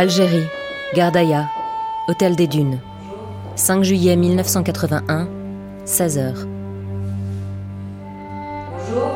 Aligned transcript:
Algérie, 0.00 0.46
Gardaïa, 0.94 1.50
Hôtel 2.06 2.36
des 2.36 2.46
Dunes. 2.46 2.78
5 3.56 3.82
juillet 3.82 4.14
1981, 4.14 5.26
16h. 5.86 6.46
Bonjour. 8.70 9.10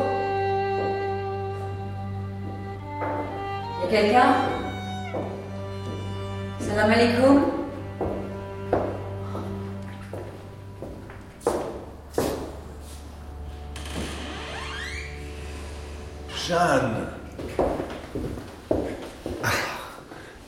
Y 3.79 3.85
a 3.85 4.01
quelqu'un? 4.01 4.35
Salam 6.59 6.91
alaikum 6.91 7.42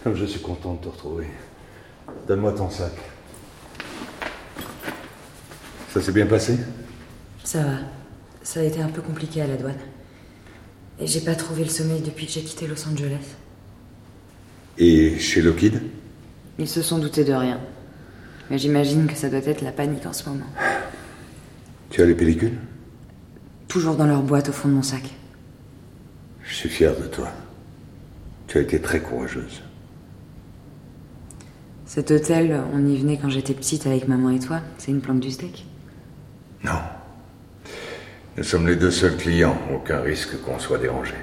Comme 0.05 0.15
je 0.15 0.25
suis 0.25 0.39
content 0.39 0.75
de 0.75 0.81
te 0.81 0.87
retrouver. 0.87 1.25
Donne-moi 2.27 2.51
ton 2.51 2.69
sac. 2.69 2.91
Ça 5.89 5.99
s'est 5.99 6.11
bien 6.11 6.27
passé? 6.27 6.59
Ça 7.43 7.63
va. 7.63 7.77
Ça 8.43 8.59
a 8.59 8.63
été 8.63 8.83
un 8.83 8.89
peu 8.89 9.01
compliqué 9.01 9.41
à 9.41 9.47
la 9.47 9.57
douane. 9.57 9.79
Et 10.99 11.07
j'ai 11.07 11.21
pas 11.21 11.33
trouvé 11.33 11.63
le 11.63 11.71
sommeil 11.71 12.01
depuis 12.01 12.27
que 12.27 12.33
j'ai 12.33 12.43
quitté 12.43 12.67
Los 12.67 12.87
Angeles. 12.87 13.33
Et 14.77 15.17
chez 15.17 15.41
Lockheed? 15.41 15.81
Ils 16.59 16.69
se 16.69 16.83
sont 16.83 16.99
doutés 16.99 17.23
de 17.23 17.33
rien. 17.33 17.59
Mais 18.51 18.59
j'imagine 18.59 19.07
que 19.07 19.15
ça 19.15 19.27
doit 19.27 19.39
être 19.39 19.63
la 19.63 19.71
panique 19.71 20.05
en 20.05 20.13
ce 20.13 20.29
moment. 20.29 20.45
Tu 21.89 22.03
as 22.03 22.05
les 22.05 22.13
pellicules? 22.13 22.59
Toujours 23.67 23.95
dans 23.95 24.05
leur 24.05 24.21
boîte 24.21 24.49
au 24.49 24.53
fond 24.53 24.67
de 24.67 24.75
mon 24.75 24.83
sac. 24.83 25.15
Je 26.43 26.53
suis 26.53 26.69
fier 26.69 26.95
de 26.95 27.07
toi. 27.07 27.31
Tu 28.45 28.59
as 28.59 28.61
été 28.61 28.79
très 28.79 28.99
courageuse. 28.99 29.63
Cet 31.85 32.11
hôtel, 32.11 32.59
on 32.73 32.85
y 32.85 32.97
venait 32.97 33.17
quand 33.17 33.29
j'étais 33.29 33.53
petite 33.53 33.85
avec 33.87 34.07
maman 34.07 34.31
et 34.31 34.39
toi. 34.39 34.59
C'est 34.77 34.91
une 34.91 35.01
planque 35.01 35.19
du 35.19 35.31
steak. 35.31 35.65
Non. 36.63 36.79
Nous 38.37 38.43
sommes 38.43 38.67
les 38.67 38.75
deux 38.75 38.91
seuls 38.91 39.15
clients. 39.15 39.57
Aucun 39.73 40.01
risque 40.01 40.41
qu'on 40.41 40.59
soit 40.59 40.77
dérangé. 40.77 41.13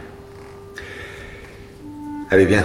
Allez, 2.30 2.46
viens. 2.46 2.64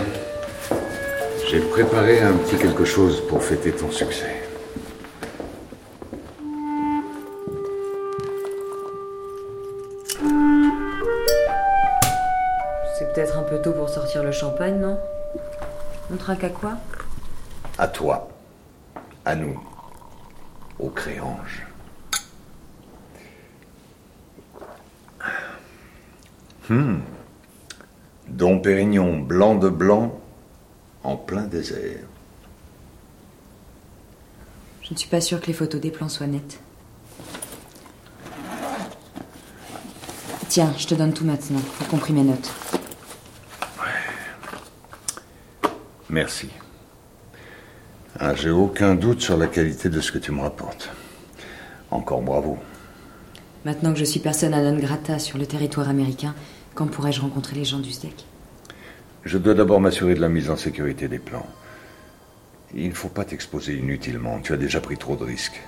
J'ai 1.50 1.60
préparé 1.60 2.22
un 2.22 2.34
petit 2.34 2.56
quelque 2.58 2.86
chose 2.86 3.22
pour 3.28 3.44
fêter 3.44 3.72
ton 3.72 3.92
succès. 3.92 4.44
C'est 12.98 13.14
peut-être 13.14 13.38
un 13.38 13.44
peu 13.44 13.62
tôt 13.62 13.74
pour 13.74 13.90
sortir 13.90 14.24
le 14.24 14.32
champagne, 14.32 14.80
non? 14.80 14.98
On 16.14 16.16
trinque 16.16 16.44
à 16.44 16.50
quoi? 16.50 16.78
À 17.78 17.88
toi. 17.88 18.28
À 19.24 19.36
nous. 19.36 19.60
Au 20.80 20.90
créange. 20.90 21.66
Hmm. 26.70 27.00
Dom 28.28 28.62
Pérignon, 28.62 29.20
blanc 29.20 29.56
de 29.56 29.70
blanc, 29.70 30.20
en 31.04 31.16
plein 31.16 31.44
désert. 31.44 32.04
Je 34.82 34.94
ne 34.94 34.98
suis 34.98 35.10
pas 35.10 35.22
sûre 35.22 35.40
que 35.40 35.48
les 35.48 35.54
photos 35.54 35.80
des 35.80 35.92
plans 35.92 36.10
soient 36.10 36.28
nettes. 36.28 36.60
Tiens, 40.50 40.74
je 40.78 40.88
te 40.88 40.96
donne 40.96 41.14
tout 41.14 41.26
maintenant, 41.26 41.62
y 41.82 41.86
compris 41.86 42.14
mes 42.14 42.24
notes. 42.24 42.52
Merci. 46.10 46.50
Ah, 48.20 48.34
J'ai 48.34 48.50
aucun 48.50 48.96
doute 48.96 49.22
sur 49.22 49.38
la 49.38 49.48
qualité 49.48 49.90
de 49.90 50.02
ce 50.02 50.12
que 50.12 50.18
tu 50.18 50.32
me 50.32 50.42
rapportes. 50.42 50.90
Encore 51.92 52.22
bravo. 52.22 52.58
Maintenant 53.66 53.94
que 53.94 54.00
je 54.00 54.06
suis 54.06 54.20
personne 54.20 54.54
à 54.54 54.62
non 54.62 54.78
grata 54.78 55.20
sur 55.20 55.38
le 55.38 55.46
territoire 55.46 55.90
américain, 55.90 56.34
quand 56.74 56.88
pourrais-je 56.88 57.22
rencontrer 57.22 57.56
les 57.56 57.66
gens 57.66 57.80
du 57.80 57.92
SDEC 57.92 58.26
Je 59.24 59.38
dois 59.38 59.54
d'abord 59.54 59.80
m'assurer 59.82 60.16
de 60.16 60.22
la 60.22 60.30
mise 60.30 60.50
en 60.50 60.56
sécurité 60.58 61.08
des 61.08 61.20
plans. 61.20 61.46
Il 62.74 62.90
ne 62.90 62.94
faut 62.94 63.08
pas 63.08 63.24
t'exposer 63.24 63.76
inutilement. 63.76 64.40
Tu 64.42 64.54
as 64.54 64.58
déjà 64.58 64.82
pris 64.82 64.98
trop 64.98 65.16
de 65.16 65.24
risques. 65.24 65.62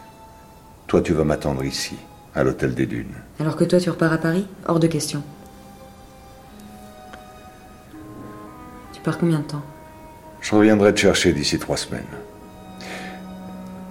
Toi, 0.87 1.01
tu 1.01 1.13
vas 1.13 1.23
m'attendre 1.23 1.63
ici, 1.63 1.95
à 2.35 2.43
l'hôtel 2.43 2.73
des 2.73 2.85
Dunes. 2.87 3.13
Alors 3.39 3.55
que 3.55 3.63
toi, 3.63 3.79
tu 3.79 3.89
repars 3.89 4.11
à 4.11 4.17
Paris? 4.17 4.47
Hors 4.67 4.79
de 4.79 4.87
question. 4.87 5.21
Tu 8.91 9.01
pars 9.01 9.17
combien 9.17 9.39
de 9.39 9.43
temps? 9.43 9.63
Je 10.41 10.55
reviendrai 10.55 10.93
te 10.93 10.99
chercher 10.99 11.31
d'ici 11.31 11.59
trois 11.59 11.77
semaines. 11.77 12.03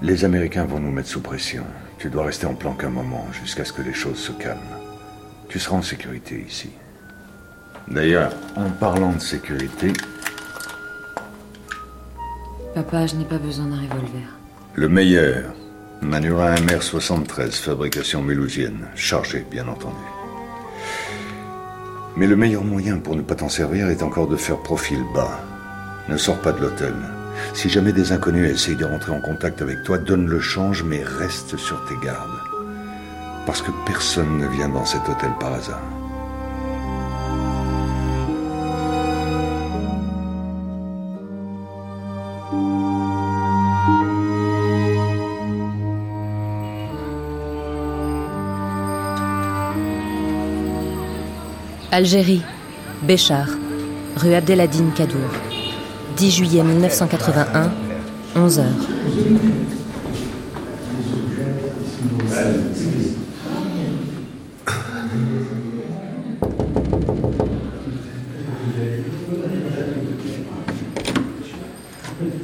Les 0.00 0.24
Américains 0.24 0.64
vont 0.64 0.78
nous 0.78 0.92
mettre 0.92 1.08
sous 1.08 1.20
pression. 1.20 1.64
Tu 1.98 2.08
dois 2.08 2.26
rester 2.26 2.46
en 2.46 2.54
planque 2.54 2.84
un 2.84 2.90
moment 2.90 3.26
jusqu'à 3.32 3.64
ce 3.64 3.72
que 3.72 3.82
les 3.82 3.92
choses 3.92 4.18
se 4.18 4.32
calment. 4.32 4.60
Tu 5.48 5.58
seras 5.58 5.76
en 5.76 5.82
sécurité 5.82 6.44
ici. 6.46 6.70
D'ailleurs, 7.88 8.32
en 8.54 8.70
parlant 8.70 9.12
de 9.12 9.18
sécurité, 9.18 9.92
Papa, 12.74 13.06
je 13.06 13.16
n'ai 13.16 13.24
pas 13.24 13.38
besoin 13.38 13.66
d'un 13.66 13.76
revolver. 13.76 14.28
le 14.74 14.88
meilleur, 14.88 15.52
Manura 16.00 16.54
MR73, 16.54 17.50
fabrication 17.50 18.22
mélousienne, 18.22 18.86
chargé 18.94 19.44
bien 19.50 19.66
entendu. 19.66 19.96
Mais 22.16 22.28
le 22.28 22.36
meilleur 22.36 22.62
moyen 22.62 22.98
pour 22.98 23.16
ne 23.16 23.22
pas 23.22 23.34
t'en 23.34 23.48
servir 23.48 23.88
est 23.88 24.02
encore 24.02 24.28
de 24.28 24.36
faire 24.36 24.58
profil 24.58 25.00
bas. 25.12 25.40
Ne 26.08 26.16
sors 26.16 26.40
pas 26.40 26.52
de 26.52 26.60
l'hôtel. 26.60 26.94
Si 27.54 27.68
jamais 27.68 27.92
des 27.92 28.12
inconnus 28.12 28.50
essayent 28.50 28.76
de 28.76 28.84
rentrer 28.84 29.12
en 29.12 29.20
contact 29.20 29.62
avec 29.62 29.82
toi, 29.82 29.98
donne 29.98 30.26
le 30.26 30.40
change, 30.40 30.82
mais 30.82 31.02
reste 31.02 31.56
sur 31.56 31.84
tes 31.86 31.96
gardes. 32.04 32.28
Parce 33.46 33.62
que 33.62 33.70
personne 33.86 34.38
ne 34.38 34.46
vient 34.46 34.68
dans 34.68 34.84
cet 34.84 35.08
hôtel 35.08 35.30
par 35.40 35.54
hasard. 35.54 35.82
Algérie, 51.90 52.42
Béchar, 53.02 53.48
rue 54.16 54.34
Abdeladine 54.34 54.92
Kadour. 54.92 55.47
10 56.18 56.30
juillet 56.32 56.64
1981, 56.64 57.70
11h. 58.34 58.64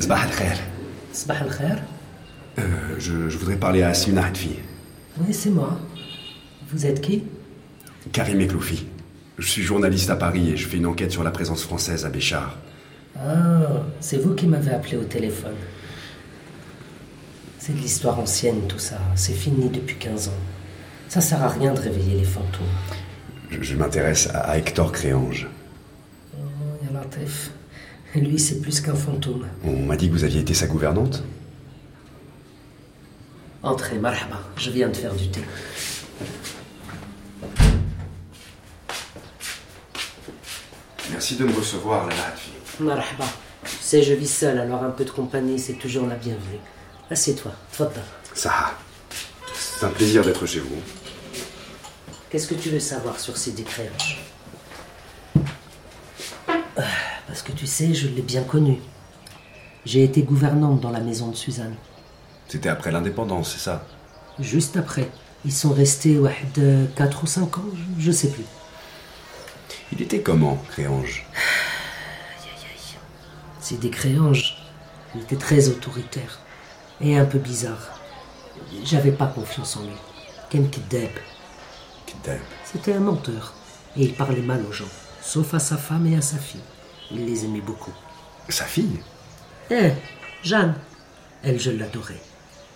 Sabah 0.01 0.21
al-khair. 0.21 0.59
Sabah 1.13 1.35
al-khair? 1.41 1.83
Euh, 2.59 2.63
je, 2.99 3.29
je 3.29 3.39
voudrais 3.39 3.57
parler 3.57 3.83
à 3.83 3.95
Sina 3.95 4.27
Hadfi. 4.27 4.51
Oui, 5.19 5.33
c'est 5.33 5.51
moi. 5.51 5.79
Vous 6.71 6.87
êtes 6.87 7.01
qui? 7.01 7.25
Karim 8.13 8.41
Ekloufi. 8.41 8.87
Je 9.39 9.49
suis 9.49 9.63
journaliste 9.63 10.11
à 10.11 10.17
Paris 10.17 10.51
et 10.51 10.57
je 10.57 10.69
fais 10.69 10.77
une 10.77 10.87
enquête 10.87 11.11
sur 11.11 11.25
la 11.25 11.31
présence 11.31 11.63
française 11.63 12.05
à 12.05 12.11
Béchar. 12.11 12.57
Ah, 13.27 13.83
c'est 14.01 14.19
vous 14.19 14.35
qui 14.35 14.47
m'avez 14.47 14.73
appelé 14.73 14.97
au 14.97 15.05
téléphone. 15.05 15.55
C'est 17.59 17.73
de 17.73 17.79
l'histoire 17.79 18.19
ancienne, 18.19 18.67
tout 18.69 18.79
ça. 18.79 18.99
C'est 19.15 19.33
fini 19.33 19.71
depuis 19.71 19.97
15 19.97 20.29
ans. 20.29 20.33
Ça 21.09 21.21
sert 21.21 21.43
à 21.43 21.49
rien 21.49 21.73
de 21.73 21.81
réveiller 21.81 22.19
les 22.19 22.25
fantômes. 22.25 22.67
Je, 23.51 23.63
je 23.63 23.77
m'intéresse 23.77 24.29
à, 24.35 24.41
à 24.41 24.59
Hector 24.59 24.93
Créange. 24.93 25.49
Oh, 26.37 26.41
Yalatif. 26.87 27.51
Lui, 28.15 28.39
c'est 28.39 28.61
plus 28.61 28.81
qu'un 28.81 28.95
fantôme. 28.95 29.47
On 29.65 29.73
m'a 29.87 29.97
dit 29.97 30.09
que 30.09 30.13
vous 30.13 30.25
aviez 30.25 30.41
été 30.41 30.55
sa 30.55 30.67
gouvernante? 30.67 31.25
Entrez, 33.63 33.99
marhaba. 33.99 34.41
Je 34.57 34.71
viens 34.71 34.89
de 34.89 34.97
faire 34.97 35.15
du 35.15 35.29
thé. 35.29 35.41
Merci 41.27 41.37
de 41.37 41.45
me 41.47 41.57
recevoir, 41.57 42.07
Hadfi. 42.07 42.51
Marhaba. 42.81 43.25
Tu 43.65 43.71
sais, 43.81 44.03
je 44.03 44.13
vis 44.13 44.29
seul, 44.31 44.59
alors 44.61 44.85
un 44.85 44.91
peu 44.91 45.07
de 45.07 45.11
compagnie, 45.11 45.59
c'est 45.59 45.73
toujours 45.73 46.07
la 46.07 46.17
bienvenue. 46.17 46.59
Assieds-toi. 47.11 47.51
Tfadda. 47.73 48.03
Ça. 48.35 48.75
C'est 49.55 49.87
un 49.87 49.89
plaisir 49.89 50.23
d'être 50.23 50.45
chez 50.45 50.61
vous. 50.61 50.77
Qu'est-ce 52.29 52.47
que 52.47 52.55
tu 52.55 52.69
veux 52.69 52.79
savoir 52.79 53.19
sur 53.19 53.39
ces 53.39 53.53
décréanges 53.53 54.21
Ah, 56.77 56.83
Parce 57.27 57.41
que 57.41 57.53
tu 57.53 57.67
sais, 57.67 57.95
je 57.95 58.09
l'ai 58.09 58.21
bien 58.21 58.43
connu. 58.43 58.83
J'ai 59.87 60.05
été 60.05 60.25
gouvernante 60.25 60.83
dans 60.83 60.91
la 60.91 61.01
maison 61.01 61.29
de 61.29 61.37
Suzanne. 61.37 61.77
C'était 62.49 62.69
après 62.69 62.93
l'indépendance, 62.93 63.53
c'est 63.55 63.65
ça? 63.65 63.87
Juste 64.41 64.77
après. 64.77 65.09
Ils 65.47 65.53
sont 65.55 65.73
restés 65.73 66.19
ouais, 66.19 66.37
de 66.55 66.85
4 66.97 67.23
ou 67.25 67.27
5 67.27 67.57
ans, 67.57 67.65
je- 67.99 68.05
je 68.05 68.13
sais 68.13 68.29
plus. 68.29 68.45
Il 69.95 70.03
était 70.03 70.23
comment, 70.23 70.57
Créange 70.71 71.25
C'est 73.61 73.79
des 73.79 73.91
créanges. 73.91 74.57
Il 75.15 75.23
était 75.23 75.37
très 75.37 75.69
autoritaire 75.69 76.41
et 77.01 77.17
un 77.17 77.25
peu 77.25 77.39
bizarre. 77.39 78.01
J'avais 78.85 79.13
pas 79.13 79.27
confiance 79.29 79.77
en 79.77 79.83
lui. 79.83 79.95
Ken 80.51 80.69
Kideb. 80.69 81.11
Kideb. 82.07 82.41
C'était 82.65 82.95
un 82.95 83.01
menteur. 83.01 83.55
Et 83.97 84.03
il 84.03 84.15
parlait 84.15 84.43
mal 84.43 84.65
aux 84.69 84.73
gens, 84.73 84.89
sauf 85.23 85.55
à 85.55 85.61
sa 85.61 85.77
femme 85.77 86.09
et 86.09 86.17
à 86.17 86.21
sa 86.23 86.39
fille. 86.39 86.61
Il 87.13 87.27
les 87.27 87.45
aimait 87.45 87.61
beaucoup. 87.61 87.95
Sa 88.49 88.65
fille 88.65 88.99
Eh, 89.71 89.93
Jeanne. 90.43 90.75
Elle, 91.45 91.61
je 91.61 91.71
l'adorais. 91.71 92.21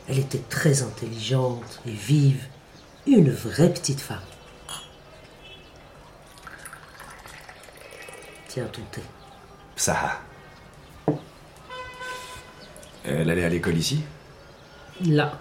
Elle 0.08 0.20
était 0.20 0.42
très 0.48 0.82
intelligente 0.82 1.80
et 1.84 1.90
vive. 1.90 2.44
Une 3.06 3.30
vraie 3.32 3.72
petite 3.72 4.00
femme. 4.00 4.18
Tiens 8.48 8.66
ton 8.72 8.82
thé. 8.90 9.02
Ça. 9.76 10.20
Elle 13.04 13.30
allait 13.30 13.44
à 13.44 13.48
l'école 13.48 13.76
ici? 13.76 14.00
Là. 15.04 15.38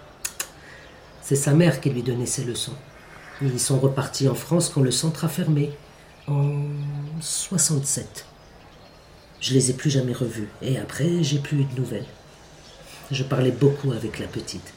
C'est 1.22 1.36
sa 1.36 1.52
mère 1.52 1.80
qui 1.80 1.90
lui 1.90 2.02
donnait 2.02 2.26
ses 2.26 2.44
leçons. 2.44 2.76
Ils 3.40 3.58
sont 3.58 3.78
repartis 3.78 4.28
en 4.28 4.34
France 4.34 4.68
quand 4.68 4.82
le 4.82 4.90
centre 4.90 5.24
a 5.24 5.28
fermé. 5.28 5.72
En 6.26 6.62
67. 7.20 8.26
Je 9.40 9.54
les 9.54 9.70
ai 9.70 9.72
plus 9.72 9.90
jamais 9.90 10.12
revus. 10.12 10.48
Et 10.60 10.78
après, 10.78 11.22
j'ai 11.22 11.38
plus 11.38 11.60
eu 11.60 11.64
de 11.64 11.80
nouvelles. 11.80 12.06
Je 13.10 13.24
parlais 13.24 13.52
beaucoup 13.52 13.92
avec 13.92 14.18
la 14.18 14.26
petite. 14.26 14.74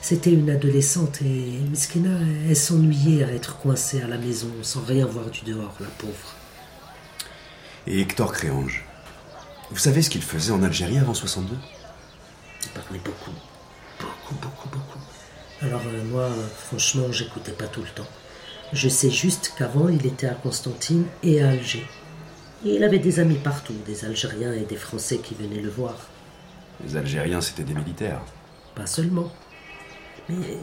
C'était 0.00 0.32
une 0.32 0.50
adolescente 0.50 1.20
et 1.22 1.58
Miskina, 1.68 2.16
elle 2.48 2.54
s'ennuyait 2.54 3.24
à 3.24 3.32
être 3.32 3.58
coincée 3.58 4.00
à 4.02 4.06
la 4.06 4.18
maison 4.18 4.50
sans 4.62 4.82
rien 4.82 5.04
voir 5.04 5.30
du 5.30 5.40
dehors, 5.40 5.74
la 5.80 5.88
pauvre. 5.98 6.35
Et 7.86 8.00
Hector 8.00 8.32
Créange 8.32 8.84
Vous 9.70 9.78
savez 9.78 10.02
ce 10.02 10.10
qu'il 10.10 10.22
faisait 10.22 10.52
en 10.52 10.62
Algérie 10.62 10.98
avant 10.98 11.14
62 11.14 11.56
Il 12.62 12.68
parlait 12.70 12.98
beaucoup. 12.98 13.30
Beaucoup, 14.00 14.34
beaucoup, 14.34 14.68
beaucoup. 14.68 14.98
Alors 15.62 15.82
euh, 15.86 16.04
moi, 16.04 16.28
franchement, 16.58 17.12
j'écoutais 17.12 17.52
pas 17.52 17.68
tout 17.68 17.82
le 17.82 17.88
temps. 17.88 18.06
Je 18.72 18.88
sais 18.88 19.10
juste 19.10 19.52
qu'avant, 19.56 19.88
il 19.88 20.04
était 20.04 20.26
à 20.26 20.34
Constantine 20.34 21.04
et 21.22 21.42
à 21.42 21.50
Alger. 21.50 21.86
Et 22.64 22.74
il 22.74 22.82
avait 22.82 22.98
des 22.98 23.20
amis 23.20 23.38
partout, 23.38 23.76
des 23.86 24.04
Algériens 24.04 24.52
et 24.52 24.64
des 24.64 24.76
Français 24.76 25.18
qui 25.18 25.34
venaient 25.34 25.62
le 25.62 25.70
voir. 25.70 25.94
Les 26.84 26.96
Algériens, 26.96 27.40
c'était 27.40 27.62
des 27.62 27.74
militaires. 27.74 28.20
Pas 28.74 28.86
seulement. 28.86 29.32
Mais 30.28 30.58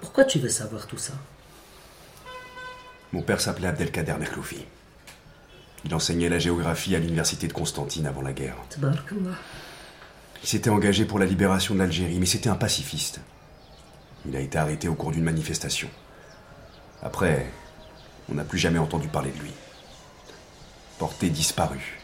pourquoi 0.00 0.24
tu 0.24 0.40
veux 0.40 0.48
savoir 0.48 0.88
tout 0.88 0.98
ça? 0.98 1.12
Mon 3.12 3.22
père 3.22 3.40
s'appelait 3.40 3.68
Abdelkader 3.68 4.16
Merkloufi. 4.18 4.66
Il 5.84 5.94
enseignait 5.94 6.28
la 6.28 6.38
géographie 6.38 6.96
à 6.96 6.98
l'université 6.98 7.46
de 7.46 7.52
Constantine 7.52 8.06
avant 8.06 8.22
la 8.22 8.32
guerre. 8.32 8.56
Il 10.42 10.48
s'était 10.48 10.70
engagé 10.70 11.04
pour 11.04 11.18
la 11.18 11.26
libération 11.26 11.74
de 11.74 11.80
l'Algérie, 11.80 12.18
mais 12.18 12.26
c'était 12.26 12.48
un 12.48 12.54
pacifiste. 12.54 13.20
Il 14.26 14.34
a 14.36 14.40
été 14.40 14.56
arrêté 14.56 14.88
au 14.88 14.94
cours 14.94 15.10
d'une 15.12 15.24
manifestation. 15.24 15.88
Après, 17.02 17.46
on 18.30 18.34
n'a 18.34 18.44
plus 18.44 18.58
jamais 18.58 18.78
entendu 18.78 19.08
parler 19.08 19.30
de 19.30 19.38
lui. 19.40 19.52
Porté 20.98 21.28
disparu. 21.28 21.98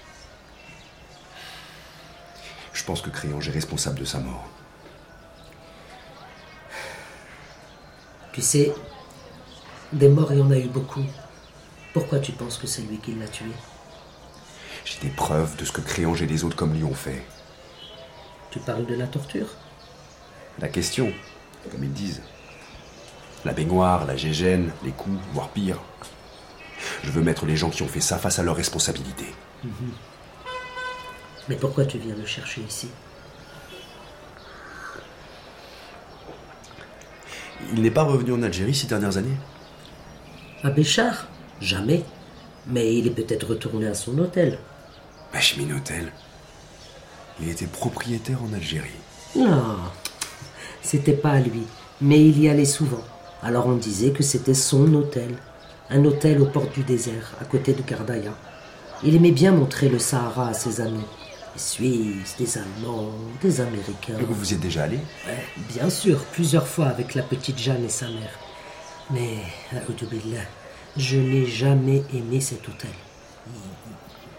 Je 2.73 2.85
pense 2.85 3.01
que 3.01 3.11
Créange 3.11 3.49
est 3.49 3.53
responsable 3.53 3.99
de 3.99 4.05
sa 4.05 4.21
mort. 4.21 4.47
Tu 8.33 8.43
sais, 8.43 8.73
des 9.93 10.09
morts, 10.09 10.33
il 10.33 10.39
y 10.39 10.43
en 10.43 10.51
a 10.51 10.59
eu 10.59 10.69
beaucoup. 10.69 11.05
Pourquoi 11.93 12.21
tu 12.21 12.33
penses 12.33 12.57
que 12.57 12.67
c'est 12.67 12.83
lui 12.83 12.99
qui 12.99 13.15
l'a 13.15 13.27
tué? 13.27 13.51
J'ai 14.85 15.01
des 15.01 15.15
preuves 15.15 15.57
de 15.57 15.65
ce 15.65 15.73
que 15.73 15.81
Créange 15.81 16.23
et 16.23 16.27
les 16.27 16.45
autres 16.45 16.57
comme 16.57 16.75
lui 16.75 16.85
ont 16.85 16.95
fait. 16.95 17.23
Tu 18.51 18.61
parles 18.61 18.87
de 18.87 18.95
la 18.95 19.07
torture? 19.07 19.49
La 20.61 20.69
question, 20.69 21.13
comme 21.71 21.85
ils 21.85 21.93
disent. 21.93 22.23
La 23.45 23.53
baignoire, 23.53 24.05
la 24.05 24.17
gégène, 24.17 24.73
les 24.85 24.93
coups, 24.93 25.19
voire 25.33 25.49
pire. 25.49 25.81
Je 27.03 27.11
veux 27.11 27.23
mettre 27.23 27.47
les 27.47 27.57
gens 27.57 27.71
qui 27.71 27.83
ont 27.83 27.89
fait 27.89 28.01
ça 28.01 28.19
face 28.19 28.39
à 28.39 28.43
leurs 28.43 28.57
responsabilités. 28.57 29.35
Mais 31.49 31.57
pourquoi 31.57 31.87
tu 31.87 31.99
viens 31.99 32.15
le 32.15 32.27
chercher 32.27 32.61
ici? 32.63 32.89
Il 37.73 37.83
n'est 37.83 37.91
pas 37.91 38.05
revenu 38.05 38.33
en 38.33 38.43
Algérie 38.43 38.75
ces 38.75 38.87
dernières 38.87 39.17
années? 39.17 39.37
À 40.63 40.71
Béchar 40.71 41.27
Jamais. 41.61 42.05
Mais 42.67 42.95
il 42.95 43.07
est 43.07 43.11
peut-être 43.11 43.49
retourné 43.49 43.87
à 43.87 43.95
son 43.95 44.19
hôtel. 44.19 44.59
Bachmin 45.33 45.75
Hôtel. 45.75 46.13
Il 47.41 47.49
était 47.49 47.67
propriétaire 47.67 48.39
en 48.43 48.53
Algérie. 48.53 48.91
Non, 49.37 49.77
c'était 50.83 51.13
pas 51.13 51.33
à 51.33 51.41
lui. 51.41 51.63
Mais 52.01 52.25
il 52.25 52.41
y 52.41 52.49
allait 52.49 52.65
souvent. 52.65 53.05
Alors 53.43 53.67
on 53.67 53.77
disait 53.77 54.11
que 54.11 54.23
c'était 54.23 54.55
son 54.55 54.93
hôtel. 54.95 55.37
Un 55.89 56.05
hôtel 56.05 56.41
aux 56.41 56.47
portes 56.47 56.75
du 56.75 56.83
désert, 56.83 57.33
à 57.41 57.45
côté 57.45 57.73
de 57.73 57.83
Gardaya. 57.83 58.33
Il 59.03 59.17
aimait 59.17 59.31
bien 59.31 59.53
montrer 59.53 59.89
le 59.89 59.99
Sahara 59.99 60.49
à 60.49 60.55
ses 60.55 60.81
amis. 60.81 61.05
Des 61.55 61.61
Suisses, 61.61 62.37
des 62.39 62.59
Allemands, 62.59 63.11
des 63.43 63.61
Américains. 63.61 64.19
Et 64.21 64.25
vous 64.25 64.35
vous 64.35 64.51
y 64.51 64.55
êtes 64.55 64.61
déjà 64.61 64.85
allé? 64.85 64.99
Bien 65.69 65.91
sûr, 65.91 66.25
plusieurs 66.33 66.67
fois 66.67 66.87
avec 66.87 67.15
la 67.15 67.23
petite 67.23 67.59
Jeanne 67.59 67.85
et 67.85 67.89
sa 67.89 68.07
mère. 68.07 68.39
Mais, 69.11 69.39
Billah, 69.73 70.43
je 71.01 71.17
n'ai 71.19 71.47
jamais 71.47 72.05
aimé 72.15 72.41
cet 72.41 72.69
hôtel. 72.69 72.91
Il, 73.47 73.53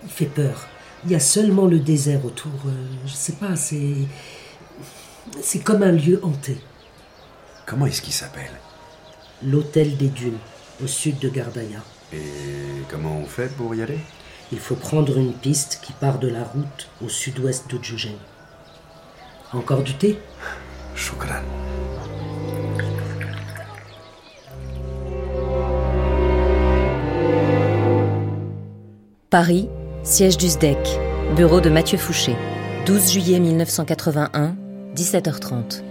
il 0.04 0.10
fait 0.10 0.26
peur. 0.26 0.68
Il 1.04 1.12
y 1.12 1.16
a 1.16 1.20
seulement 1.20 1.66
le 1.66 1.80
désert 1.80 2.24
autour. 2.26 2.52
euh, 2.68 2.88
je 3.06 3.14
sais 3.14 3.34
pas, 3.34 3.56
c'est. 3.56 3.96
C'est 5.42 5.60
comme 5.60 5.84
un 5.84 5.92
lieu 5.92 6.20
hanté. 6.24 6.58
Comment 7.66 7.86
est-ce 7.86 8.02
qu'il 8.02 8.14
s'appelle? 8.14 8.52
L'hôtel 9.44 9.98
des 9.98 10.10
dunes, 10.10 10.38
au 10.84 10.88
sud 10.88 11.20
de 11.20 11.30
Gardaya. 11.30 11.82
Et 12.14 12.84
comment 12.90 13.18
on 13.18 13.26
fait 13.26 13.52
pour 13.56 13.74
y 13.74 13.82
aller? 13.82 14.00
Il 14.52 14.60
faut 14.60 14.76
prendre 14.76 15.18
une 15.18 15.34
piste 15.34 15.80
qui 15.82 15.94
part 15.94 16.20
de 16.20 16.28
la 16.28 16.44
route 16.44 16.90
au 17.04 17.08
sud-ouest 17.08 17.70
de 17.72 17.82
Djougène. 17.82 18.20
Encore 19.54 19.84
du 19.84 19.94
thé? 19.94 20.20
Choukran. 20.96 21.44
Paris, 29.32 29.70
siège 30.04 30.36
du 30.36 30.50
SDEC, 30.50 30.78
bureau 31.38 31.62
de 31.62 31.70
Mathieu 31.70 31.98
Fouché, 31.98 32.36
12 32.86 33.14
juillet 33.14 33.40
1981, 33.40 34.58
17h30. 34.94 35.84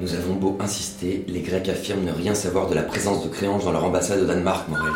Nous 0.00 0.14
avons 0.14 0.32
beau 0.32 0.56
insister, 0.58 1.26
les 1.28 1.42
Grecs 1.42 1.68
affirment 1.68 2.06
ne 2.06 2.12
rien 2.12 2.34
savoir 2.34 2.70
de 2.70 2.74
la 2.74 2.82
présence 2.82 3.22
de 3.24 3.28
Créange 3.28 3.66
dans 3.66 3.72
leur 3.72 3.84
ambassade 3.84 4.20
au 4.20 4.24
Danemark, 4.24 4.66
Morel. 4.70 4.94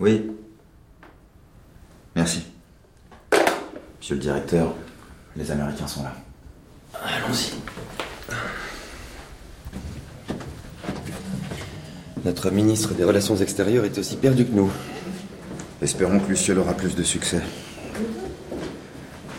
Oui. 0.00 0.32
Merci. 2.16 2.42
Monsieur 4.00 4.16
le 4.16 4.20
directeur, 4.20 4.74
les 5.36 5.48
Américains 5.48 5.86
sont 5.86 6.02
là. 6.02 6.12
Allons-y. 7.04 7.57
Notre 12.28 12.50
ministre 12.50 12.92
des 12.92 13.04
Relations 13.04 13.36
extérieures 13.36 13.86
est 13.86 13.96
aussi 13.96 14.14
perdu 14.16 14.44
que 14.44 14.54
nous. 14.54 14.70
Espérons 15.80 16.18
que 16.18 16.28
Luciol 16.28 16.58
aura 16.58 16.74
plus 16.74 16.94
de 16.94 17.02
succès. 17.02 17.40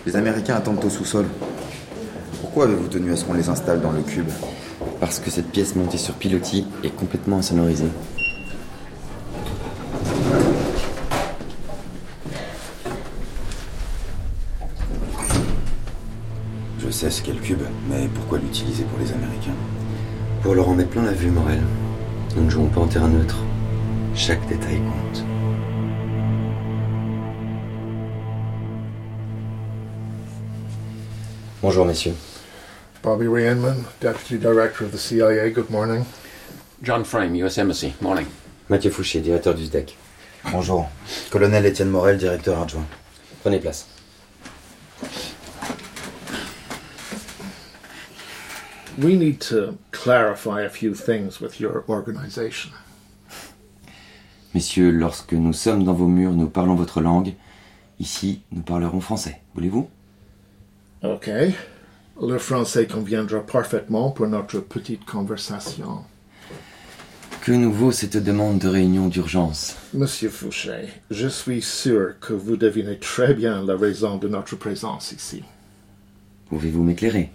Les 0.08 0.15
Américains 0.15 0.55
attendent 0.55 0.84
au 0.84 0.89
sous-sol. 0.89 1.27
Pourquoi 2.41 2.63
avez-vous 2.65 2.88
tenu 2.88 3.12
à 3.12 3.15
ce 3.15 3.25
qu'on 3.25 3.36
les 3.36 3.48
installe 3.48 3.79
dans 3.79 3.91
le 3.91 4.01
cube? 4.01 4.29
Parce 5.00 5.19
que 5.19 5.29
cette 5.29 5.51
pièce 5.51 5.75
montée 5.75 6.00
sur 6.00 6.15
pilotis 6.15 6.65
est 6.84 6.89
complètement 6.89 7.38
insonorisée. 7.38 7.89
Je 16.79 16.89
sais 16.89 17.12
ce 17.12 17.22
qu'est 17.22 17.34
le 17.34 17.39
cube, 17.39 17.62
mais 17.88 18.10
pourquoi 18.15 18.39
l'utiliser 18.39 18.84
pour 18.86 18.98
les 18.98 19.12
Américains? 19.13 19.53
Pour 20.41 20.55
leur 20.55 20.67
en 20.67 20.74
mettre 20.74 20.89
plein 20.89 21.03
la 21.03 21.13
vue, 21.13 21.29
Morel. 21.29 21.60
Nous 22.39 22.46
ne 22.46 22.51
jouons 22.51 22.69
pas 22.69 22.79
en 22.79 22.88
terrain 22.88 23.10
neutre. 23.10 23.36
Chaque 24.15 24.48
détail 24.48 24.77
compte. 24.77 25.25
Bonjour, 31.62 31.86
messieurs. 31.86 32.13
Bobby 33.03 33.27
Ray 33.27 33.50
Inman, 33.50 33.84
Deputy 34.00 34.38
Director 34.38 34.86
of 34.86 34.93
the 34.93 34.98
CIA. 34.98 35.50
Good 35.50 35.69
morning. 35.69 36.05
John 36.81 37.03
Frame, 37.03 37.36
U.S. 37.36 37.58
Embassy. 37.58 37.93
Morning. 38.00 38.27
Mathieu 38.69 38.89
Fouché, 38.89 39.19
directeur 39.19 39.53
du 39.53 39.65
SDEC. 39.65 39.98
Bonjour. 40.50 40.88
Colonel 41.31 41.65
Étienne 41.65 41.89
Morel, 41.89 42.17
directeur 42.17 42.62
adjoint. 42.62 42.86
Prenez 43.41 43.60
place. 43.60 43.86
We 49.01 49.15
need 49.15 49.39
to 49.50 49.77
clarify 49.91 50.63
a 50.63 50.70
few 50.70 50.94
things 50.94 51.39
with 51.39 51.60
your 51.60 51.84
organization. 51.88 52.72
Messieurs, 54.53 54.91
lorsque 54.91 55.34
nous 55.34 55.53
sommes 55.53 55.86
dans 55.86 55.94
vos 55.94 56.08
murs, 56.08 56.34
nous 56.34 56.50
parlons 56.50 56.75
votre 56.75 57.01
langue 57.01 57.34
Ici, 58.00 58.41
nous 58.51 58.62
parlerons 58.62 59.01
français. 59.01 59.41
Voulez-vous? 59.56 59.89
Ok. 61.03 61.29
Le 62.22 62.38
français 62.38 62.88
conviendra 62.88 63.39
parfaitement 63.46 64.12
pour 64.12 64.27
notre 64.27 64.60
petite 64.60 65.06
conversation. 65.06 66.00
Que 67.41 67.51
nous 67.51 67.72
vaut 67.72 67.91
cette 67.91 68.18
demande 68.18 68.60
de 68.60 68.68
réunion 68.68 69.08
d'urgence? 69.08 69.75
Monsieur 69.94 70.29
Fouché, 70.29 70.89
je 71.10 71.27
suis 71.27 71.62
sûr 71.62 72.20
que 72.20 72.34
vous 72.34 72.58
devinez 72.58 72.98
très 73.00 73.34
bien 73.34 73.63
la 73.63 73.75
raison 73.75 74.18
de 74.18 74.27
notre 74.27 74.56
présence 74.56 75.12
ici. 75.12 75.44
Pouvez-vous 76.50 76.84
m'éclairer? 76.84 77.32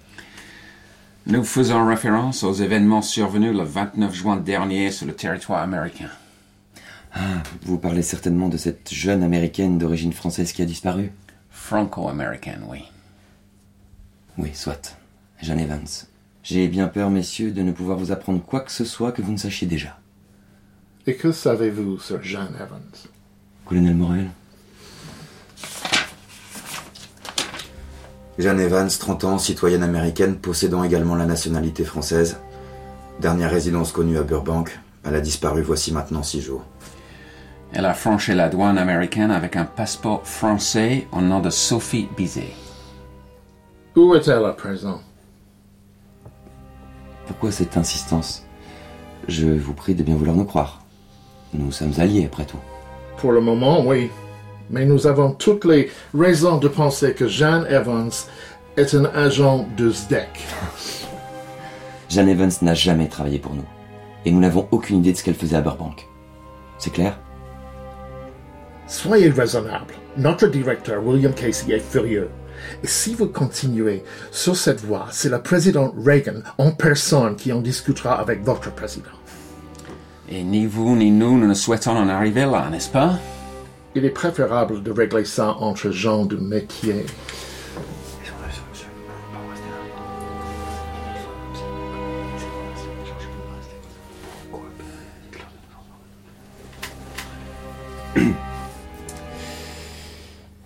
Nous 1.27 1.43
faisons 1.43 1.87
référence 1.87 2.43
aux 2.43 2.53
événements 2.53 3.01
survenus 3.01 3.57
le 3.57 3.63
29 3.63 4.15
juin 4.15 4.37
dernier 4.37 4.91
sur 4.91 5.07
le 5.07 5.15
territoire 5.15 5.63
américain. 5.63 6.11
Ah, 7.15 7.43
vous 7.63 7.79
parlez 7.79 8.03
certainement 8.03 8.51
de 8.51 8.59
cette 8.59 8.93
jeune 8.93 9.23
américaine 9.23 9.79
d'origine 9.79 10.13
française 10.13 10.53
qui 10.53 10.61
a 10.61 10.67
disparu 10.67 11.13
Franco-américaine, 11.51 12.61
oui. 12.69 12.85
Oui, 14.37 14.51
soit. 14.53 14.99
Jeanne 15.41 15.61
Evans. 15.61 15.89
J'ai 16.43 16.69
bien 16.69 16.89
peur, 16.89 17.09
messieurs, 17.09 17.53
de 17.53 17.63
ne 17.63 17.73
pouvoir 17.73 17.97
vous 17.97 18.13
apprendre 18.13 18.43
quoi 18.45 18.61
que 18.61 18.73
ce 18.73 18.85
soit 18.85 19.13
que 19.13 19.23
vous 19.23 19.33
ne 19.33 19.39
sachiez 19.39 19.67
déjà. 19.67 19.99
Et 21.07 21.17
que 21.17 21.33
savez-vous 21.33 22.01
sur 22.01 22.23
Jeanne 22.23 22.55
Evans? 22.57 23.09
Colonel 23.65 23.95
Morel? 23.95 24.29
Jeanne 28.39 28.61
Evans, 28.61 28.89
30 28.89 29.25
ans, 29.25 29.39
citoyenne 29.39 29.85
américaine, 29.85 30.37
possédant 30.37 30.83
également 30.83 31.15
la 31.15 31.27
nationalité 31.27 31.85
française. 31.85 32.39
Dernière 33.21 33.51
résidence 33.51 33.93
connue 33.93 34.19
à 34.19 34.23
Burbank. 34.23 34.77
Elle 35.05 35.15
a 35.15 35.21
disparu 35.21 35.63
voici 35.63 35.93
maintenant 35.93 36.23
six 36.25 36.41
jours. 36.41 36.65
Elle 37.73 37.87
a 37.87 37.95
franchi 37.95 38.35
la 38.35 38.49
douane 38.49 38.79
américaine 38.79 39.31
avec 39.31 39.55
un 39.57 39.65
passeport 39.65 40.27
français 40.27 41.07
au 41.13 41.21
nom 41.21 41.41
de 41.41 41.51
Sophie 41.51 42.09
Bizet. 42.17 42.53
Où 43.95 44.15
est-elle 44.15 44.45
à 44.45 44.53
présent 44.53 45.01
Pourquoi 47.27 47.53
cette 47.53 47.77
insistance? 47.77 48.45
Je 49.29 49.47
vous 49.47 49.75
prie 49.75 49.95
de 49.95 50.03
bien 50.03 50.17
vouloir 50.17 50.37
nous 50.37 50.45
croire. 50.45 50.83
Nous 51.53 51.71
sommes 51.71 51.93
alliés, 51.99 52.27
après 52.27 52.45
tout. 52.45 52.59
Pour 53.19 53.31
le 53.31 53.41
moment, 53.41 53.87
oui. 53.87 54.11
Mais 54.71 54.85
nous 54.85 55.07
avons 55.07 55.33
toutes 55.33 55.65
les 55.65 55.91
raisons 56.15 56.59
de 56.59 56.69
penser 56.69 57.15
que 57.15 57.29
Jeanne 57.29 57.67
Evans 57.69 58.11
est 58.77 58.95
un 58.95 59.05
agent 59.07 59.69
de 59.77 59.91
SDEC. 59.91 60.29
Jeanne 62.09 62.29
Evans 62.29 62.53
n'a 62.63 62.75
jamais 62.75 63.09
travaillé 63.09 63.39
pour 63.39 63.55
nous. 63.55 63.65
Et 64.25 64.31
nous 64.31 64.41
n'avons 64.41 64.69
aucune 64.71 64.99
idée 64.99 65.13
de 65.13 65.17
ce 65.19 65.25
qu'elle 65.25 65.35
faisait 65.35 65.57
à 65.57 65.61
Burbank. 65.61 66.07
C'est 66.79 66.93
clair? 66.93 67.19
Soyez 68.87 69.31
raisonnable. 69.31 69.95
Notre 70.17 70.47
directeur 70.47 71.05
William 71.05 71.33
Casey 71.33 71.73
est 71.75 71.81
furieux. 71.81 72.29
Et 72.83 72.87
si 72.87 73.15
vous 73.15 73.27
continuez 73.27 74.05
sur 74.31 74.57
cette 74.57 74.83
voie, 74.83 75.07
c'est 75.11 75.29
le 75.29 75.43
président 75.43 75.95
Reagan 76.05 76.41
en 76.59 76.71
personne 76.71 77.37
qui 77.37 77.53
en 77.53 77.61
discutera 77.61 78.21
avec 78.21 78.43
votre 78.43 78.73
président. 78.73 79.11
Et 80.29 80.43
ni 80.43 80.67
vous 80.67 80.97
ni 80.97 81.11
nous, 81.11 81.39
nous 81.39 81.47
ne 81.47 81.55
souhaitons 81.55 81.97
en 81.97 82.09
arriver 82.09 82.47
là, 82.47 82.69
n'est-ce 82.71 82.91
pas? 82.91 83.19
Il 83.97 84.05
est 84.05 84.11
préférable 84.11 84.83
de 84.83 84.91
régler 84.91 85.25
ça 85.25 85.57
entre 85.61 85.91
gens 85.91 86.25
du 86.25 86.37
métier. 86.37 87.07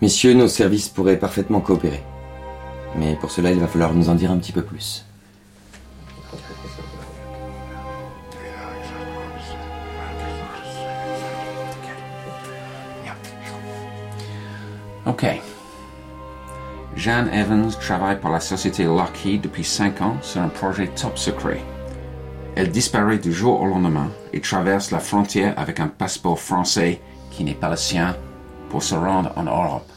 Messieurs, 0.01 0.33
nos 0.33 0.49
services 0.49 0.89
pourraient 0.89 1.19
parfaitement 1.19 1.61
coopérer. 1.61 2.03
Mais 2.97 3.17
pour 3.17 3.31
cela, 3.31 3.51
il 3.51 3.61
va 3.61 3.67
falloir 3.67 3.93
nous 3.93 4.09
en 4.09 4.15
dire 4.15 4.31
un 4.31 4.39
petit 4.39 4.53
peu 4.53 4.63
plus. 4.63 5.08
Jeanne 17.09 17.33
Evans 17.33 17.71
travaille 17.71 18.21
pour 18.21 18.29
la 18.29 18.39
société 18.39 18.85
Lockheed 18.85 19.41
depuis 19.41 19.65
5 19.65 20.03
ans 20.03 20.17
sur 20.21 20.43
un 20.43 20.49
projet 20.49 20.89
top 20.89 21.17
secret. 21.17 21.63
Elle 22.55 22.71
disparaît 22.71 23.17
du 23.17 23.33
jour 23.33 23.63
au 23.63 23.65
lendemain 23.65 24.11
et 24.35 24.43
traverse 24.43 24.91
la 24.91 24.99
frontière 24.99 25.55
avec 25.57 25.81
un 25.81 25.87
passeport 25.87 26.39
français 26.39 27.01
qui 27.31 27.45
n'est 27.45 27.55
pas 27.55 27.71
le 27.71 27.77
sien 27.77 28.15
pour 28.69 28.83
se 28.83 28.95
rendre 28.95 29.33
en 29.37 29.45
Europe. 29.45 29.91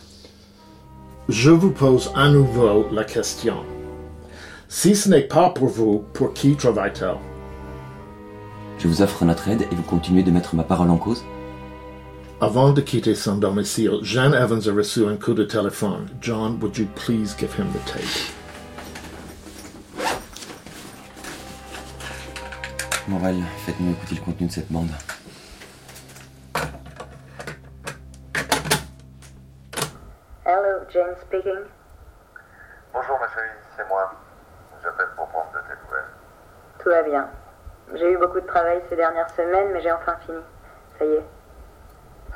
Je 1.27 1.51
vous 1.51 1.71
pose 1.71 2.13
à 2.15 2.29
nouveau 2.29 2.87
la 2.93 3.03
question. 3.03 3.57
Si 4.69 4.95
ce 4.95 5.09
n'est 5.09 5.27
pas 5.27 5.49
pour 5.49 5.67
vous, 5.67 6.05
pour 6.13 6.31
qui 6.31 6.55
travaille-t-elle? 6.55 7.17
Je 8.79 8.87
vous 8.87 9.01
offre 9.01 9.25
notre 9.25 9.49
aide 9.49 9.63
et 9.63 9.75
vous 9.75 9.83
continuez 9.83 10.23
de 10.23 10.31
mettre 10.31 10.55
ma 10.55 10.63
parole 10.63 10.89
en 10.89 10.97
cause? 10.97 11.25
Avant 12.43 12.73
de 12.73 12.81
quitter 12.81 13.13
son 13.13 13.35
domicile, 13.35 13.99
Jeanne 14.01 14.33
Evans 14.33 14.67
a 14.67 14.73
reçu 14.73 15.05
un 15.05 15.15
coup 15.15 15.35
de 15.35 15.43
téléphone. 15.43 16.09
John, 16.19 16.57
would 16.59 16.75
you 16.75 16.87
please 16.95 17.35
give 17.37 17.53
him 17.53 17.67
the 17.71 17.79
tape? 17.85 18.01
Morel, 23.07 23.35
faites-nous 23.63 23.91
écouter 23.91 24.15
le 24.15 24.21
contenu 24.21 24.47
de 24.47 24.51
cette 24.51 24.71
bande. 24.71 24.89
Hello, 30.43 30.79
Jane 30.91 31.15
speaking. 31.21 31.65
Bonjour 32.91 33.19
ma 33.19 33.27
chérie, 33.27 33.49
c'est 33.77 33.87
moi. 33.87 34.11
J'appelle 34.81 35.09
pour 35.15 35.27
prendre 35.27 35.51
de 35.53 35.59
tes 35.59 35.79
nouvelles. 35.85 36.09
Tout 36.79 36.89
va 36.89 37.03
bien. 37.03 37.29
J'ai 37.93 38.11
eu 38.11 38.17
beaucoup 38.17 38.39
de 38.41 38.47
travail 38.47 38.81
ces 38.89 38.95
dernières 38.95 39.29
semaines, 39.29 39.69
mais 39.73 39.81
j'ai 39.81 39.91
enfin 39.91 40.17
fini. 40.25 40.39
Ça 40.97 41.05
y 41.05 41.09
est. 41.09 41.25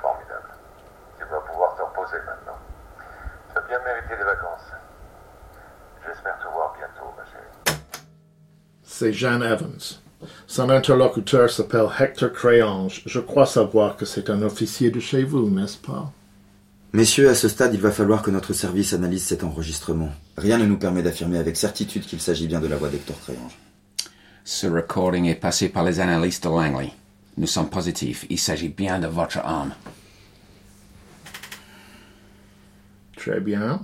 Formidable. 0.01 0.49
Tu 1.17 1.23
vas 1.23 1.39
pouvoir 1.39 1.73
te 1.75 1.81
reposer 1.81 2.17
maintenant. 2.25 2.57
Tu 3.51 3.57
as 3.57 3.61
bien 3.61 3.79
mérité 3.79 4.17
les 4.17 4.25
vacances. 4.25 4.73
J'espère 6.05 6.37
te 6.37 6.47
voir 6.53 6.75
bientôt, 6.77 7.13
ma 7.17 7.23
chérie. 7.25 7.79
C'est 8.97 9.11
Jeanne 9.11 9.43
Evans. 9.43 9.99
Son 10.47 10.69
interlocuteur 10.69 11.49
s'appelle 11.49 11.89
Hector 11.99 12.31
Créange. 12.31 13.01
Je 13.05 13.19
crois 13.19 13.45
savoir 13.45 13.97
que 13.97 14.05
c'est 14.05 14.29
un 14.29 14.41
officier 14.41 14.89
de 14.89 15.01
chez 15.01 15.25
vous, 15.25 15.49
n'est-ce 15.49 15.77
pas? 15.77 16.13
Messieurs, 16.93 17.27
à 17.27 17.35
ce 17.35 17.49
stade, 17.49 17.73
il 17.73 17.81
va 17.81 17.91
falloir 17.91 18.21
que 18.21 18.31
notre 18.31 18.53
service 18.53 18.93
analyse 18.93 19.25
cet 19.25 19.43
enregistrement. 19.43 20.11
Rien 20.37 20.57
ne 20.57 20.65
nous 20.65 20.77
permet 20.77 21.03
d'affirmer 21.03 21.39
avec 21.39 21.57
certitude 21.57 22.05
qu'il 22.05 22.21
s'agit 22.21 22.47
bien 22.47 22.61
de 22.61 22.67
la 22.67 22.77
voix 22.77 22.87
d'Hector 22.87 23.17
Créange. 23.19 23.57
Ce 24.45 24.65
recording 24.65 25.25
est 25.25 25.35
passé 25.35 25.67
par 25.67 25.83
les 25.83 25.99
analystes 25.99 26.45
de 26.45 26.49
Langley. 26.49 26.93
Nous 27.35 27.47
sommes 27.47 27.69
positifs. 27.69 28.25
Il 28.29 28.39
s'agit 28.39 28.69
bien 28.69 28.99
de 28.99 29.07
votre 29.07 29.39
âme. 29.39 29.73
Très 33.17 33.41
bien. 33.41 33.81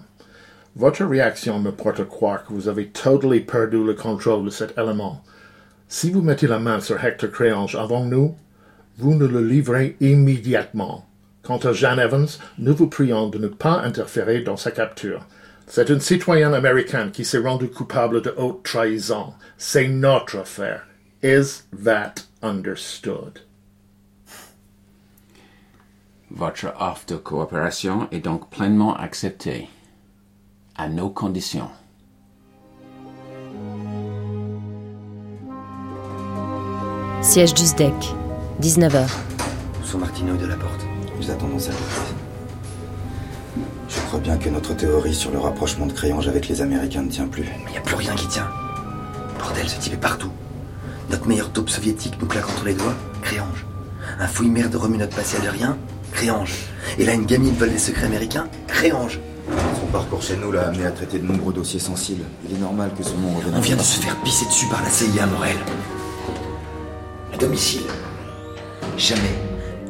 Votre 0.75 1.03
réaction 1.03 1.59
me 1.59 1.71
porte 1.71 1.99
à 1.99 2.05
croire 2.05 2.45
que 2.45 2.53
vous 2.53 2.69
avez 2.69 2.87
totally 2.87 3.41
perdu 3.41 3.83
le 3.83 3.93
contrôle 3.93 4.45
de 4.45 4.49
cet 4.49 4.77
élément. 4.77 5.21
Si 5.89 6.11
vous 6.11 6.21
mettez 6.21 6.47
la 6.47 6.59
main 6.59 6.79
sur 6.79 7.03
Hector 7.03 7.29
Créange 7.29 7.75
avant 7.75 8.05
nous, 8.05 8.35
vous 8.97 9.13
nous 9.13 9.27
le 9.27 9.45
livrez 9.45 9.97
immédiatement. 9.99 11.05
Quant 11.43 11.57
à 11.57 11.73
Jeanne 11.73 11.99
Evans, 11.99 12.27
nous 12.57 12.75
vous 12.75 12.87
prions 12.87 13.27
de 13.27 13.37
ne 13.37 13.47
pas 13.47 13.81
interférer 13.81 14.41
dans 14.41 14.55
sa 14.55 14.71
capture. 14.71 15.25
C'est 15.67 15.89
une 15.89 15.99
citoyenne 15.99 16.53
américaine 16.53 17.11
qui 17.11 17.25
s'est 17.25 17.39
rendue 17.39 17.69
coupable 17.69 18.21
de 18.21 18.33
haute 18.37 18.63
trahison. 18.63 19.33
C'est 19.57 19.87
notre 19.87 20.37
affaire. 20.37 20.87
Is 21.23 21.63
that 21.83 22.15
understood? 22.41 23.41
Votre 26.29 26.73
offre 26.79 27.05
de 27.07 27.15
coopération 27.15 28.07
est 28.11 28.19
donc 28.19 28.49
pleinement 28.49 28.95
acceptée. 28.95 29.67
À 30.81 30.89
nos 30.89 31.11
conditions. 31.11 31.69
Siège 37.21 37.53
du 37.53 37.67
SDEC, 37.67 37.93
19h. 38.63 39.07
Sous 39.83 39.99
Martineau 39.99 40.35
de 40.37 40.47
la 40.47 40.55
porte. 40.55 40.83
Nous 41.19 41.29
attendons 41.29 41.59
sa. 41.59 41.69
Je 43.89 43.99
crois 44.07 44.19
bien 44.19 44.39
que 44.39 44.49
notre 44.49 44.73
théorie 44.73 45.13
sur 45.13 45.29
le 45.29 45.37
rapprochement 45.37 45.85
de 45.85 45.93
Créange 45.93 46.27
avec 46.27 46.47
les 46.47 46.63
Américains 46.63 47.03
ne 47.03 47.11
tient 47.11 47.27
plus. 47.27 47.43
Mais 47.43 47.65
il 47.67 47.71
n'y 47.73 47.77
a 47.77 47.81
plus 47.81 47.97
rien 47.97 48.15
qui 48.15 48.27
tient. 48.27 48.49
Bordel, 49.37 49.69
ce 49.69 49.79
type 49.79 49.93
est 49.93 49.97
partout. 49.97 50.31
Notre 51.11 51.27
meilleur 51.27 51.51
taupe 51.51 51.69
soviétique 51.69 52.17
nous 52.19 52.25
claque 52.25 52.49
entre 52.49 52.65
les 52.65 52.73
doigts, 52.73 52.95
Créange. 53.21 53.67
Un 54.19 54.25
fouille-merde 54.25 54.73
remue 54.73 54.97
notre 54.97 55.15
passé 55.15 55.37
à 55.47 55.51
rien, 55.51 55.77
Créange. 56.11 56.70
Et 56.97 57.05
là, 57.05 57.13
une 57.13 57.25
gamine 57.25 57.53
vole 57.55 57.71
des 57.71 57.77
secrets 57.77 58.05
américains, 58.05 58.47
Créange. 58.67 59.19
Son 59.79 59.85
parcours 59.87 60.21
chez 60.21 60.35
nous 60.37 60.51
l'a 60.51 60.67
amené 60.67 60.85
à 60.85 60.91
traiter 60.91 61.19
de 61.19 61.25
nombreux 61.25 61.53
dossiers 61.53 61.79
sensibles. 61.79 62.23
Il 62.47 62.55
est 62.55 62.59
normal 62.59 62.91
que 62.97 63.03
ce 63.03 63.13
nom 63.13 63.35
revienne. 63.35 63.53
On 63.55 63.61
vient 63.61 63.75
de 63.75 63.81
se 63.81 63.99
faire 63.99 64.15
pisser 64.21 64.45
dessus 64.45 64.67
par 64.67 64.81
la 64.81 64.89
CIA, 64.89 65.25
Morel. 65.25 65.57
Le 67.31 67.37
domicile. 67.37 67.83
Jamais, 68.97 69.35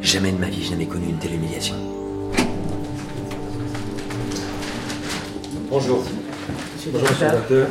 jamais 0.01 0.31
de 0.31 0.38
ma 0.38 0.48
vie, 0.48 0.63
je 0.63 0.72
n'avais 0.72 0.86
connu 0.86 1.08
une 1.10 1.17
telle 1.17 1.34
humiliation. 1.34 1.75
Bonjour. 5.70 6.03
Monsieur 6.75 6.91
Bonjour, 6.91 7.10
monsieur 7.10 7.25
le 7.27 7.31
docteur. 7.34 7.67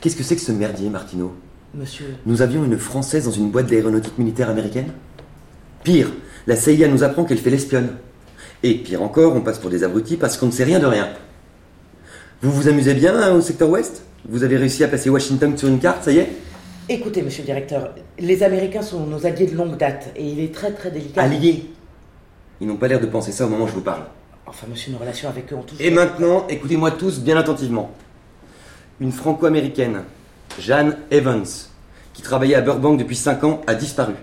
Qu'est-ce 0.00 0.16
que 0.16 0.22
c'est 0.22 0.36
que 0.36 0.42
ce 0.42 0.52
merdier, 0.52 0.88
Martineau? 0.88 1.34
Monsieur. 1.76 2.16
Nous 2.24 2.40
avions 2.40 2.64
une 2.64 2.78
Française 2.78 3.26
dans 3.26 3.30
une 3.30 3.50
boîte 3.50 3.66
d'aéronautique 3.66 4.16
militaire 4.16 4.48
américaine 4.48 4.92
Pire, 5.84 6.10
la 6.46 6.56
CIA 6.56 6.88
nous 6.88 7.04
apprend 7.04 7.24
qu'elle 7.24 7.38
fait 7.38 7.50
l'espionne. 7.50 7.90
Et 8.62 8.76
pire 8.76 9.02
encore, 9.02 9.36
on 9.36 9.42
passe 9.42 9.58
pour 9.58 9.68
des 9.68 9.84
abrutis 9.84 10.16
parce 10.16 10.38
qu'on 10.38 10.46
ne 10.46 10.52
sait 10.52 10.64
rien 10.64 10.78
de 10.78 10.86
rien. 10.86 11.10
Vous 12.40 12.50
vous 12.50 12.68
amusez 12.68 12.94
bien 12.94 13.14
hein, 13.14 13.32
au 13.32 13.42
secteur 13.42 13.68
ouest? 13.68 14.04
Vous 14.26 14.42
avez 14.42 14.56
réussi 14.56 14.84
à 14.84 14.88
placer 14.88 15.10
Washington 15.10 15.56
sur 15.56 15.68
une 15.68 15.78
carte, 15.78 16.04
ça 16.04 16.12
y 16.12 16.18
est? 16.18 16.28
Écoutez, 16.88 17.20
monsieur 17.20 17.42
le 17.42 17.46
directeur, 17.46 17.94
les 18.18 18.42
Américains 18.42 18.82
sont 18.82 19.06
nos 19.06 19.26
alliés 19.26 19.46
de 19.46 19.54
longue 19.54 19.76
date 19.76 20.12
et 20.16 20.24
il 20.24 20.40
est 20.40 20.54
très 20.54 20.72
très 20.72 20.90
délicat. 20.90 21.22
Alliés? 21.22 21.66
Ils 22.62 22.66
n'ont 22.66 22.76
pas 22.76 22.88
l'air 22.88 23.00
de 23.00 23.06
penser 23.06 23.32
ça 23.32 23.44
au 23.44 23.50
moment 23.50 23.64
où 23.64 23.68
je 23.68 23.74
vous 23.74 23.82
parle. 23.82 24.04
Enfin, 24.46 24.66
monsieur, 24.70 24.92
nos 24.92 24.98
relations 24.98 25.28
avec 25.28 25.52
eux 25.52 25.56
ont 25.56 25.62
toujours. 25.62 25.84
Et 25.84 25.90
maintenant, 25.90 26.46
écoutez-moi 26.48 26.92
tous 26.92 27.20
bien 27.20 27.36
attentivement. 27.36 27.90
Une 28.98 29.12
franco-américaine, 29.12 30.04
Jeanne 30.58 30.96
Evans, 31.10 31.46
qui 32.14 32.22
travaillait 32.22 32.54
à 32.54 32.60
Burbank 32.60 32.98
depuis 32.98 33.16
5 33.16 33.44
ans, 33.44 33.60
a 33.66 33.74
disparu. 33.74 34.14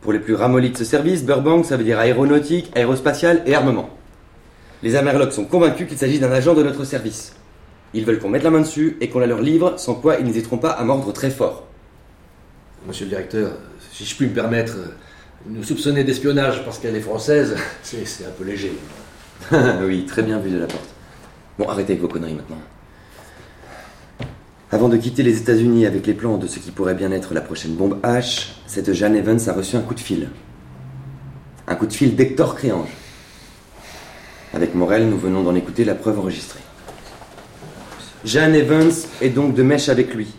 Pour 0.00 0.12
les 0.12 0.18
plus 0.18 0.34
ramollis 0.34 0.70
de 0.70 0.76
ce 0.76 0.84
service, 0.84 1.24
Burbank, 1.24 1.64
ça 1.64 1.76
veut 1.76 1.84
dire 1.84 1.98
aéronautique, 1.98 2.70
aérospatial 2.74 3.42
et 3.46 3.54
armement. 3.54 3.90
Les 4.82 4.94
Amerlocs 4.94 5.32
sont 5.32 5.44
convaincus 5.44 5.88
qu'il 5.88 5.98
s'agit 5.98 6.18
d'un 6.18 6.30
agent 6.30 6.54
de 6.54 6.62
notre 6.62 6.84
service. 6.84 7.32
Ils 7.94 8.04
veulent 8.04 8.18
qu'on 8.18 8.28
mette 8.28 8.42
la 8.42 8.50
main 8.50 8.60
dessus 8.60 8.96
et 9.00 9.08
qu'on 9.08 9.20
la 9.20 9.26
leur 9.26 9.40
livre, 9.40 9.74
sans 9.78 9.94
quoi 9.94 10.16
ils 10.18 10.26
n'hésiteront 10.26 10.58
pas 10.58 10.70
à 10.70 10.84
mordre 10.84 11.12
très 11.12 11.30
fort. 11.30 11.66
Monsieur 12.86 13.06
le 13.06 13.10
directeur, 13.10 13.52
si 13.92 14.04
je 14.04 14.14
puis 14.14 14.26
me 14.26 14.34
permettre, 14.34 14.76
nous 15.48 15.64
soupçonner 15.64 16.04
d'espionnage 16.04 16.64
parce 16.64 16.78
qu'elle 16.78 16.94
est 16.94 17.00
française, 17.00 17.56
c'est 17.82 18.06
c'est 18.06 18.26
un 18.26 18.30
peu 18.30 18.44
léger. 18.44 18.72
oui, 19.82 20.04
très 20.06 20.22
bien 20.22 20.38
vu 20.38 20.50
de 20.50 20.58
la 20.58 20.66
porte. 20.66 20.88
Bon, 21.58 21.68
arrêtez 21.68 21.92
avec 21.92 22.02
vos 22.02 22.08
conneries 22.08 22.34
maintenant. 22.34 22.60
Avant 24.72 24.88
de 24.88 24.96
quitter 24.96 25.22
les 25.22 25.38
États-Unis 25.38 25.86
avec 25.86 26.08
les 26.08 26.14
plans 26.14 26.38
de 26.38 26.48
ce 26.48 26.58
qui 26.58 26.72
pourrait 26.72 26.94
bien 26.94 27.12
être 27.12 27.34
la 27.34 27.40
prochaine 27.40 27.76
bombe 27.76 28.00
H, 28.02 28.48
cette 28.66 28.92
Jeanne 28.92 29.14
Evans 29.14 29.38
a 29.46 29.52
reçu 29.52 29.76
un 29.76 29.80
coup 29.80 29.94
de 29.94 30.00
fil. 30.00 30.28
Un 31.68 31.76
coup 31.76 31.86
de 31.86 31.92
fil 31.92 32.16
d'Hector 32.16 32.56
Créange. 32.56 32.88
Avec 34.52 34.74
Morel, 34.74 35.08
nous 35.08 35.18
venons 35.18 35.44
d'en 35.44 35.54
écouter 35.54 35.84
la 35.84 35.94
preuve 35.94 36.18
enregistrée. 36.18 36.58
Jeanne 38.24 38.56
Evans 38.56 38.90
est 39.20 39.28
donc 39.28 39.54
de 39.54 39.62
mèche 39.62 39.88
avec 39.88 40.12
lui. 40.14 40.34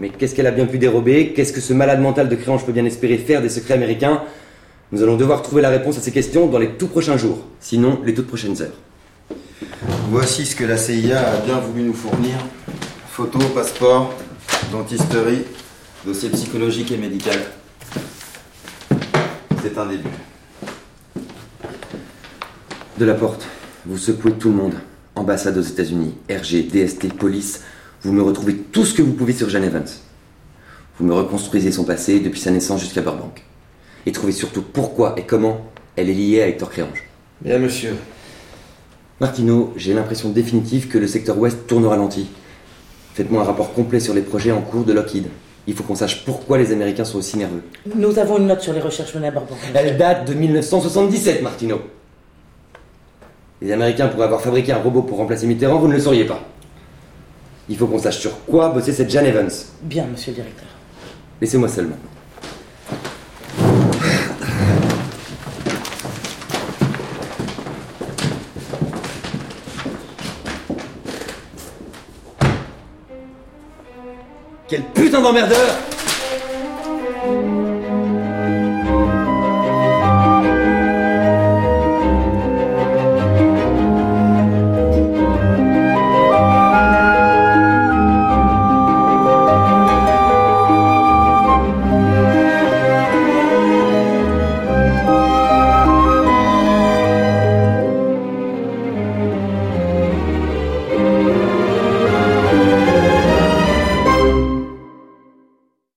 Mais 0.00 0.08
qu'est-ce 0.08 0.34
qu'elle 0.34 0.46
a 0.46 0.50
bien 0.50 0.64
pu 0.64 0.78
dérober? 0.78 1.34
Qu'est-ce 1.34 1.52
que 1.52 1.60
ce 1.60 1.74
malade 1.74 2.00
mental 2.00 2.30
de 2.30 2.36
Créange 2.36 2.64
peut 2.64 2.72
bien 2.72 2.86
espérer 2.86 3.18
faire 3.18 3.42
des 3.42 3.50
secrets 3.50 3.74
américains? 3.74 4.22
Nous 4.90 5.02
allons 5.02 5.16
devoir 5.16 5.42
trouver 5.42 5.60
la 5.60 5.68
réponse 5.68 5.98
à 5.98 6.00
ces 6.00 6.12
questions 6.12 6.46
dans 6.46 6.58
les 6.58 6.76
tout 6.76 6.88
prochains 6.88 7.18
jours, 7.18 7.44
sinon 7.60 8.00
les 8.06 8.14
toutes 8.14 8.26
prochaines 8.26 8.62
heures. 8.62 8.80
Voici 10.08 10.46
ce 10.46 10.56
que 10.56 10.64
la 10.64 10.78
CIA 10.78 11.20
a 11.20 11.36
bien 11.40 11.58
voulu 11.58 11.82
nous 11.82 11.94
fournir. 11.94 12.36
Photos, 13.14 13.44
passeport, 13.54 14.12
dentisterie, 14.72 15.44
dossier 16.04 16.30
psychologique 16.30 16.90
et 16.90 16.96
médical. 16.96 17.38
C'est 19.62 19.78
un 19.78 19.86
début. 19.86 20.08
De 22.98 23.04
la 23.04 23.14
porte, 23.14 23.46
vous 23.86 23.98
secouez 23.98 24.32
tout 24.32 24.48
le 24.48 24.56
monde. 24.56 24.74
Ambassade 25.14 25.56
aux 25.56 25.62
États-Unis, 25.62 26.16
RG, 26.28 26.66
DST, 26.66 27.12
police. 27.14 27.62
Vous 28.02 28.12
me 28.12 28.20
retrouvez 28.20 28.56
tout 28.56 28.84
ce 28.84 28.94
que 28.94 29.02
vous 29.02 29.12
pouvez 29.12 29.32
sur 29.32 29.48
Jeanne 29.48 29.62
Evans. 29.62 29.86
Vous 30.98 31.06
me 31.06 31.14
reconstruisez 31.14 31.70
son 31.70 31.84
passé 31.84 32.18
depuis 32.18 32.40
sa 32.40 32.50
naissance 32.50 32.80
jusqu'à 32.80 33.00
Burbank. 33.00 33.44
Et 34.06 34.10
trouvez 34.10 34.32
surtout 34.32 34.62
pourquoi 34.62 35.14
et 35.16 35.22
comment 35.22 35.70
elle 35.94 36.10
est 36.10 36.14
liée 36.14 36.42
à 36.42 36.48
Hector 36.48 36.68
Créange. 36.68 37.04
Bien, 37.40 37.60
monsieur. 37.60 37.94
Martino, 39.20 39.72
j'ai 39.76 39.94
l'impression 39.94 40.30
définitive 40.30 40.88
que 40.88 40.98
le 40.98 41.06
secteur 41.06 41.38
ouest 41.38 41.68
tourne 41.68 41.84
au 41.84 41.90
ralenti. 41.90 42.26
Faites-moi 43.14 43.42
un 43.42 43.44
rapport 43.44 43.72
complet 43.72 44.00
sur 44.00 44.12
les 44.12 44.22
projets 44.22 44.50
en 44.50 44.60
cours 44.60 44.84
de 44.84 44.92
Lockheed. 44.92 45.26
Il 45.68 45.74
faut 45.74 45.84
qu'on 45.84 45.94
sache 45.94 46.24
pourquoi 46.24 46.58
les 46.58 46.72
Américains 46.72 47.04
sont 47.04 47.18
aussi 47.18 47.38
nerveux. 47.38 47.62
Nous 47.94 48.18
avons 48.18 48.38
une 48.38 48.48
note 48.48 48.60
sur 48.60 48.72
les 48.72 48.80
recherches 48.80 49.14
menées 49.14 49.28
à 49.28 49.30
Burbank. 49.30 49.56
Elle 49.72 49.96
date 49.96 50.28
de 50.28 50.34
1977, 50.34 51.40
Martino. 51.40 51.80
Les 53.62 53.70
Américains 53.70 54.08
pourraient 54.08 54.24
avoir 54.24 54.40
fabriqué 54.40 54.72
un 54.72 54.78
robot 54.78 55.02
pour 55.02 55.16
remplacer 55.16 55.46
Mitterrand, 55.46 55.78
vous 55.78 55.86
ne 55.86 55.94
le 55.94 56.00
sauriez 56.00 56.24
pas. 56.24 56.42
Il 57.68 57.76
faut 57.76 57.86
qu'on 57.86 58.00
sache 58.00 58.18
sur 58.18 58.44
quoi 58.44 58.70
bosser 58.70 58.92
cette 58.92 59.10
Jeanne 59.10 59.26
Evans. 59.26 59.50
Bien, 59.82 60.06
monsieur 60.06 60.32
le 60.32 60.36
directeur. 60.36 60.68
Laissez-moi 61.40 61.68
seul 61.68 61.86
maintenant. 61.86 62.13
Quel 74.66 74.82
putain 74.82 75.20
d'emmerdeur 75.20 75.76